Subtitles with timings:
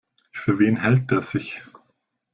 [0.31, 1.61] Für wen hält der sich?